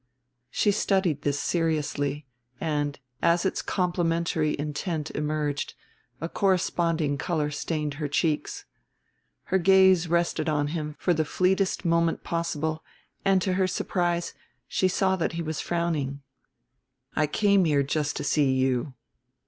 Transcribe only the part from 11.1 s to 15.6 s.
the fleetest moment possible and, to her surprise, she saw that he